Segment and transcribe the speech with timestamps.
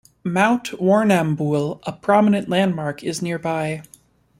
[0.23, 3.83] Mount Warrnambool, a prominent landmark is nearby.